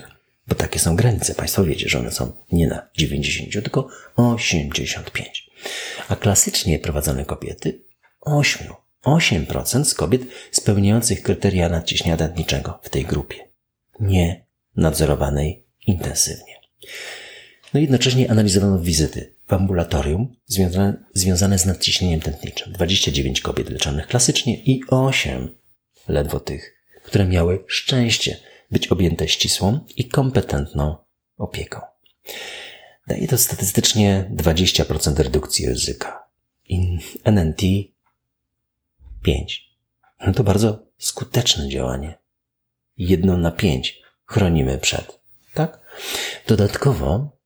Bo 0.49 0.55
takie 0.55 0.79
są 0.79 0.97
granice. 0.97 1.35
Państwo 1.35 1.65
wiecie, 1.65 1.89
że 1.89 1.99
one 1.99 2.13
są 2.13 2.33
nie 2.53 2.67
na 2.67 2.89
90, 2.97 3.53
tylko 3.53 3.89
85. 4.17 5.51
A 6.09 6.17
klasycznie 6.17 6.79
prowadzone 6.79 7.25
kobiety 7.25 7.85
8. 8.21 8.69
8% 9.05 9.85
z 9.85 9.95
kobiet 9.95 10.23
spełniających 10.51 11.23
kryteria 11.23 11.69
nadciśnienia 11.69 12.17
tętniczego 12.17 12.81
w 12.83 12.89
tej 12.89 13.05
grupie. 13.05 13.46
Nie 14.01 14.47
nadzorowanej 14.77 15.67
intensywnie. 15.87 16.57
No 17.75 17.81
jednocześnie 17.81 18.31
analizowano 18.31 18.79
wizyty 18.79 19.35
w 19.47 19.53
ambulatorium 19.53 20.37
związane, 20.47 21.05
związane 21.15 21.59
z 21.59 21.67
nadciśnieniem 21.67 22.21
tętniczym. 22.21 22.73
29 22.73 23.41
kobiet 23.41 23.71
leczonych 23.71 24.07
klasycznie 24.07 24.63
i 24.63 24.83
8 24.89 25.55
ledwo 26.09 26.41
tych, 26.41 26.77
które 27.05 27.25
miały 27.25 27.65
szczęście 27.67 28.37
być 28.71 28.89
objęte 28.89 29.29
ścisłą 29.29 29.81
i 29.97 30.09
kompetentną 30.09 30.97
opieką. 31.37 31.81
Daje 33.07 33.29
to 33.29 33.39
statystycznie 33.39 34.31
20% 34.35 35.23
redukcji 35.23 35.67
ryzyka. 35.67 36.27
I 36.69 36.99
NNT 37.25 37.63
5. 39.23 39.71
No 40.27 40.33
to 40.33 40.45
bardzo 40.45 40.87
skuteczne 40.99 41.69
działanie. 41.69 42.19
Jedno 42.99 43.37
na 43.37 43.51
pięć 43.51 44.03
chronimy 44.25 44.79
przed. 44.79 45.21
Tak? 45.55 45.81
Dodatkowo 46.47 47.39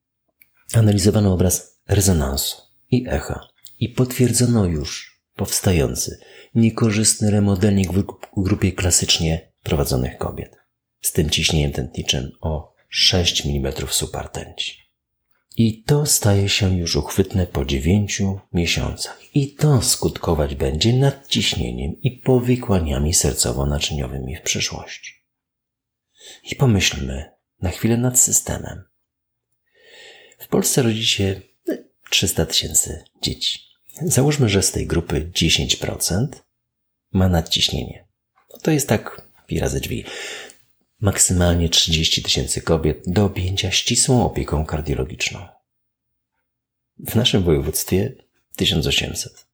analizowano 0.72 1.32
obraz 1.32 1.80
rezonansu 1.88 2.56
i 2.90 3.04
echa 3.08 3.48
i 3.78 3.88
potwierdzono 3.88 4.64
już 4.64 5.20
powstający 5.34 6.20
niekorzystny 6.54 7.30
remodeling 7.30 7.92
w 7.92 8.04
grupie 8.36 8.72
klasycznie 8.72 9.52
prowadzonych 9.62 10.18
kobiet 10.18 10.56
z 11.00 11.12
tym 11.12 11.30
ciśnieniem 11.30 11.72
tętniczym 11.72 12.30
o 12.40 12.74
6 12.88 13.46
mm 13.46 13.72
supartęci. 13.88 14.80
I 15.56 15.82
to 15.82 16.06
staje 16.06 16.48
się 16.48 16.78
już 16.78 16.96
uchwytne 16.96 17.46
po 17.46 17.64
9 17.64 18.22
miesiącach. 18.52 19.20
I 19.34 19.54
to 19.54 19.82
skutkować 19.82 20.54
będzie 20.54 20.92
nadciśnieniem 20.92 22.00
i 22.02 22.10
powikłaniami 22.10 23.12
sercowo-naczyniowymi 23.12 24.36
w 24.36 24.42
przyszłości. 24.42 25.19
I 26.44 26.56
pomyślmy 26.56 27.30
na 27.62 27.70
chwilę 27.70 27.96
nad 27.96 28.18
systemem. 28.18 28.84
W 30.38 30.48
Polsce 30.48 30.82
rodzi 30.82 31.06
się 31.06 31.40
300 32.10 32.46
tysięcy 32.46 33.04
dzieci. 33.22 33.60
Załóżmy, 34.02 34.48
że 34.48 34.62
z 34.62 34.72
tej 34.72 34.86
grupy 34.86 35.30
10% 35.34 36.26
ma 37.12 37.28
nadciśnienie. 37.28 38.08
No 38.52 38.58
to 38.58 38.70
jest 38.70 38.88
tak 38.88 39.22
pi 39.46 39.60
razy 39.60 39.80
drzwi. 39.80 40.04
Maksymalnie 41.00 41.68
30 41.68 42.22
tysięcy 42.22 42.60
kobiet 42.60 43.02
do 43.06 43.24
objęcia 43.24 43.70
ścisłą 43.70 44.24
opieką 44.24 44.66
kardiologiczną. 44.66 45.46
W 46.98 47.14
naszym 47.14 47.42
województwie 47.42 48.14
1800. 48.56 49.49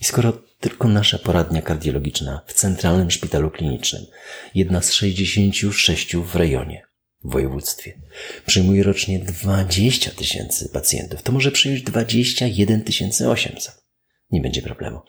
I 0.00 0.04
skoro 0.04 0.32
tylko 0.60 0.88
nasza 0.88 1.18
poradnia 1.18 1.62
kardiologiczna 1.62 2.40
w 2.46 2.52
Centralnym 2.52 3.10
Szpitalu 3.10 3.50
Klinicznym, 3.50 4.06
jedna 4.54 4.82
z 4.82 4.92
66 4.92 6.16
w 6.16 6.36
rejonie, 6.36 6.82
w 7.24 7.32
województwie, 7.32 8.00
przyjmuje 8.46 8.82
rocznie 8.82 9.18
20 9.18 10.10
tysięcy 10.10 10.68
pacjentów, 10.68 11.22
to 11.22 11.32
może 11.32 11.50
przyjąć 11.50 11.82
21 11.82 12.82
800. 13.28 13.82
Nie 14.30 14.40
będzie 14.40 14.62
problemu. 14.62 15.00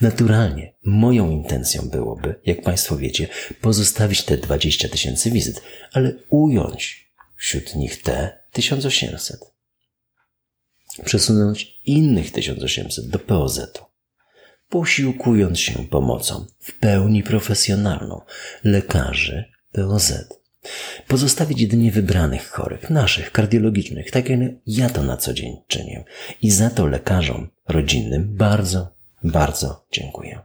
Naturalnie 0.00 0.74
moją 0.84 1.30
intencją 1.30 1.88
byłoby, 1.88 2.34
jak 2.46 2.62
Państwo 2.62 2.96
wiecie, 2.96 3.28
pozostawić 3.60 4.22
te 4.22 4.36
20 4.36 4.88
tysięcy 4.88 5.30
wizyt, 5.30 5.62
ale 5.92 6.12
ująć 6.28 7.12
wśród 7.36 7.74
nich 7.74 8.02
te 8.02 8.38
1800. 8.52 9.40
Przesunąć 11.04 11.80
innych 11.84 12.32
1800 12.32 13.08
do 13.08 13.18
POZ-u 13.18 13.91
posiłkując 14.72 15.60
się 15.60 15.72
pomocą 15.72 16.46
w 16.58 16.78
pełni 16.78 17.22
profesjonalną 17.22 18.20
lekarzy 18.64 19.44
POZ. 19.72 20.12
Pozostawić 21.08 21.60
jedynie 21.60 21.92
wybranych 21.92 22.48
chorych, 22.48 22.90
naszych, 22.90 23.32
kardiologicznych, 23.32 24.10
tak 24.10 24.28
jak 24.28 24.40
ja 24.66 24.90
to 24.90 25.02
na 25.02 25.16
co 25.16 25.34
dzień 25.34 25.56
czynię. 25.66 26.04
I 26.42 26.50
za 26.50 26.70
to 26.70 26.86
lekarzom 26.86 27.48
rodzinnym 27.68 28.36
bardzo, 28.36 28.94
bardzo 29.24 29.86
dziękuję. 29.92 30.40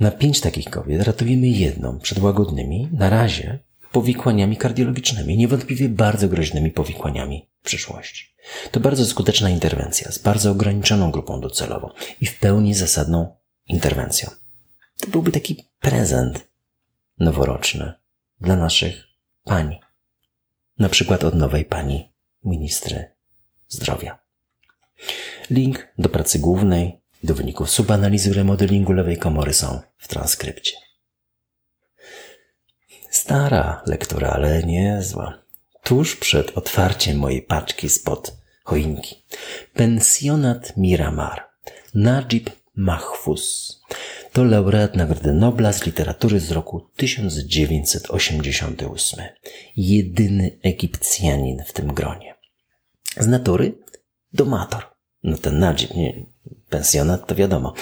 Na 0.00 0.10
pięć 0.10 0.40
takich 0.40 0.70
kobiet 0.70 1.02
ratujemy 1.02 1.46
jedną 1.46 1.98
przed 1.98 2.18
łagodnymi, 2.18 2.88
na 2.92 3.10
razie, 3.10 3.58
powikłaniami 3.92 4.56
kardiologicznymi, 4.56 5.36
niewątpliwie 5.36 5.88
bardzo 5.88 6.28
groźnymi 6.28 6.70
powikłaniami 6.70 7.48
w 7.60 7.64
przyszłości. 7.64 8.34
To 8.70 8.80
bardzo 8.80 9.06
skuteczna 9.06 9.50
interwencja 9.50 10.12
z 10.12 10.18
bardzo 10.18 10.50
ograniczoną 10.50 11.10
grupą 11.10 11.40
docelową 11.40 11.90
i 12.20 12.26
w 12.26 12.38
pełni 12.38 12.74
zasadną 12.74 13.36
interwencją. 13.68 14.30
To 15.00 15.06
byłby 15.06 15.32
taki 15.32 15.64
prezent 15.80 16.48
noworoczny 17.18 17.92
dla 18.40 18.56
naszych 18.56 19.04
pań. 19.44 19.78
Na 20.78 20.88
przykład 20.88 21.24
od 21.24 21.34
nowej 21.34 21.64
pani 21.64 22.12
ministry 22.44 23.04
zdrowia. 23.68 24.18
Link 25.50 25.88
do 25.98 26.08
pracy 26.08 26.38
głównej, 26.38 27.00
do 27.24 27.34
wyników 27.34 27.70
subanalizy 27.70 28.32
remodelingu 28.32 28.92
lewej 28.92 29.18
komory 29.18 29.54
są 29.54 29.80
w 29.96 30.08
transkrypcie. 30.08 30.76
Stara 33.16 33.82
lektura, 33.86 34.30
ale 34.30 34.62
niezła. 34.62 35.38
Tuż 35.82 36.16
przed 36.16 36.58
otwarciem 36.58 37.18
mojej 37.18 37.42
paczki 37.42 37.88
spod 37.88 38.36
choinki. 38.64 39.24
Pensjonat 39.74 40.76
Miramar. 40.76 41.48
Najib 41.94 42.50
Mahfuz. 42.74 43.76
To 44.32 44.44
laureat 44.44 44.96
Nagrody 44.96 45.32
Nobla 45.32 45.72
z 45.72 45.86
literatury 45.86 46.40
z 46.40 46.50
roku 46.50 46.90
1988. 46.96 49.24
Jedyny 49.76 50.58
Egipcjanin 50.62 51.64
w 51.66 51.72
tym 51.72 51.94
gronie. 51.94 52.34
Z 53.16 53.26
natury 53.26 53.72
domator. 54.32 54.82
No 55.22 55.38
ten 55.38 55.58
Najib, 55.58 55.94
nie, 55.94 56.26
pensjonat 56.68 57.26
to 57.26 57.34
wiadomo. 57.34 57.74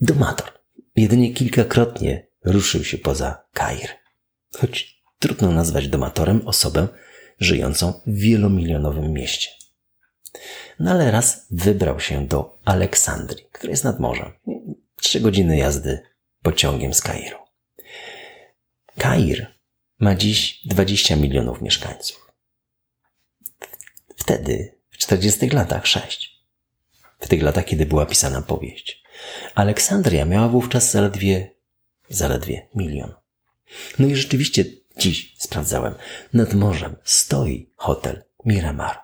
Domator. 0.00 0.52
Jedynie 0.96 1.34
kilkakrotnie 1.34 2.26
ruszył 2.44 2.84
się 2.84 2.98
poza 2.98 3.44
Kair. 3.52 4.07
Choć 4.56 5.02
trudno 5.18 5.50
nazwać 5.50 5.88
domatorem 5.88 6.48
osobę 6.48 6.88
żyjącą 7.38 8.00
w 8.06 8.18
wielomilionowym 8.18 9.12
mieście. 9.12 9.50
No 10.78 10.90
ale 10.90 11.10
raz 11.10 11.46
wybrał 11.50 12.00
się 12.00 12.26
do 12.26 12.58
Aleksandrii, 12.64 13.46
która 13.52 13.70
jest 13.70 13.84
nad 13.84 14.00
morzem. 14.00 14.32
Trzy 14.96 15.20
godziny 15.20 15.56
jazdy 15.56 16.02
pociągiem 16.42 16.94
z 16.94 17.00
Kairu. 17.02 17.38
Kair 18.98 19.46
ma 19.98 20.14
dziś 20.14 20.66
20 20.66 21.16
milionów 21.16 21.62
mieszkańców. 21.62 22.32
Wtedy, 24.16 24.78
w 24.90 24.98
40 24.98 25.48
latach, 25.48 25.86
6. 25.86 26.38
W 27.20 27.28
tych 27.28 27.42
latach, 27.42 27.64
kiedy 27.64 27.86
była 27.86 28.06
pisana 28.06 28.42
powieść. 28.42 29.02
Aleksandria 29.54 30.24
miała 30.24 30.48
wówczas 30.48 30.90
zaledwie, 30.90 31.54
zaledwie 32.08 32.68
milion. 32.74 33.14
No 33.98 34.06
i 34.06 34.16
rzeczywiście 34.16 34.64
dziś 34.98 35.34
sprawdzałem. 35.38 35.94
Nad 36.32 36.54
morzem 36.54 36.96
stoi 37.04 37.70
hotel 37.76 38.22
Miramar. 38.44 38.98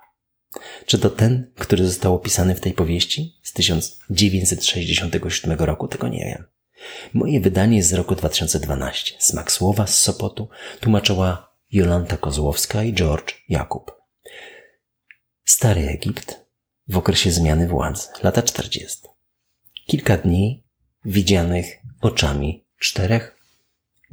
Czy 0.87 0.99
to 0.99 1.11
ten, 1.11 1.53
który 1.59 1.87
został 1.87 2.15
opisany 2.15 2.55
w 2.55 2.61
tej 2.61 2.73
powieści 2.73 3.39
z 3.43 3.53
1967 3.53 5.59
roku? 5.59 5.89
Tego 5.89 6.09
nie 6.09 6.25
wiem. 6.25 6.45
Moje 7.13 7.41
wydanie 7.41 7.77
jest 7.77 7.89
z 7.89 7.93
roku 7.93 8.15
2012. 8.15 9.15
Smak 9.19 9.53
słowa 9.53 9.87
z 9.87 10.01
Sopotu 10.01 10.49
tłumaczyła 10.81 11.55
Jolanta 11.71 12.17
Kozłowska 12.17 12.83
i 12.83 12.95
George 12.95 13.35
Jakub. 13.49 13.93
Stary 15.45 15.89
Egipt 15.89 16.41
w 16.89 16.99
okresie 16.99 17.31
zmiany 17.31 17.69
władz, 17.69 18.23
lata 18.23 18.43
40. 18.43 18.99
Kilka 19.87 20.17
dni 20.17 20.65
widzianych 21.05 21.67
oczami 22.01 22.67
czterech 22.79 23.37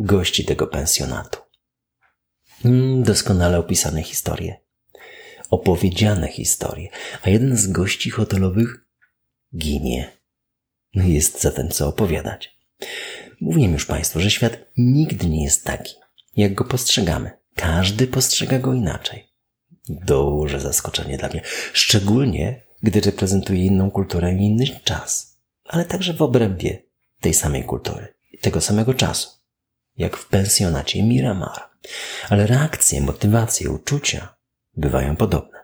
gości 0.01 0.45
tego 0.45 0.67
pensjonatu. 0.67 1.39
Mm, 2.65 3.03
doskonale 3.03 3.59
opisane 3.59 4.03
historie 4.03 4.61
opowiedziane 5.51 6.27
historie, 6.27 6.89
a 7.23 7.29
jeden 7.29 7.57
z 7.57 7.67
gości 7.67 8.09
hotelowych 8.09 8.85
ginie. 9.57 10.11
No 10.95 11.03
jest 11.03 11.41
zatem 11.41 11.69
co 11.69 11.87
opowiadać. 11.87 12.57
Mówiłem 13.41 13.73
już 13.73 13.85
Państwu, 13.85 14.19
że 14.19 14.31
świat 14.31 14.57
nigdy 14.77 15.27
nie 15.27 15.43
jest 15.43 15.65
taki, 15.65 15.95
jak 16.37 16.53
go 16.53 16.65
postrzegamy. 16.65 17.31
Każdy 17.55 18.07
postrzega 18.07 18.59
go 18.59 18.73
inaczej. 18.73 19.27
Duże 19.89 20.59
zaskoczenie 20.59 21.17
dla 21.17 21.29
mnie. 21.29 21.41
Szczególnie, 21.73 22.61
gdy 22.83 23.01
reprezentuje 23.01 23.65
inną 23.65 23.91
kulturę 23.91 24.33
i 24.33 24.45
inny 24.45 24.65
czas. 24.83 25.37
Ale 25.65 25.85
także 25.85 26.13
w 26.13 26.21
obrębie 26.21 26.83
tej 27.21 27.33
samej 27.33 27.63
kultury 27.63 28.13
tego 28.41 28.61
samego 28.61 28.93
czasu. 28.93 29.40
Jak 29.97 30.17
w 30.17 30.25
pensjonacie 30.25 31.03
Miramar. 31.03 31.61
Ale 32.29 32.47
reakcje, 32.47 33.01
motywacje, 33.01 33.69
uczucia 33.69 34.35
bywają 34.77 35.15
podobne. 35.15 35.59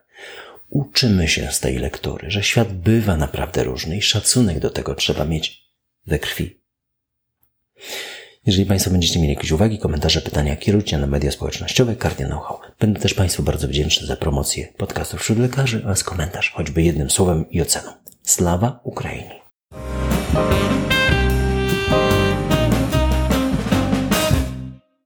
Uczymy 0.69 1.27
się 1.27 1.51
z 1.51 1.59
tej 1.59 1.77
lektury, 1.77 2.31
że 2.31 2.43
świat 2.43 2.73
bywa 2.73 3.17
naprawdę 3.17 3.63
różny 3.63 3.97
i 3.97 4.01
szacunek 4.01 4.59
do 4.59 4.69
tego 4.69 4.95
trzeba 4.95 5.25
mieć 5.25 5.61
we 6.05 6.19
krwi. 6.19 6.59
Jeżeli 8.45 8.65
Państwo 8.65 8.91
będziecie 8.91 9.19
mieli 9.19 9.33
jakieś 9.33 9.51
uwagi, 9.51 9.79
komentarze, 9.79 10.21
pytania, 10.21 10.55
kierujcie 10.55 10.97
na 10.97 11.07
media 11.07 11.31
społecznościowe 11.31 11.95
Cardia 11.95 12.27
Know-how. 12.27 12.59
Będę 12.79 12.99
też 12.99 13.13
Państwu 13.13 13.43
bardzo 13.43 13.67
wdzięczny 13.67 14.07
za 14.07 14.15
promocję 14.15 14.67
podcastów 14.77 15.21
wśród 15.21 15.39
lekarzy 15.39 15.81
oraz 15.85 16.03
komentarz, 16.03 16.51
choćby 16.51 16.81
jednym 16.81 17.09
słowem 17.09 17.49
i 17.49 17.61
oceną. 17.61 17.91
Slawa 18.23 18.79
Ukrainie! 18.83 19.41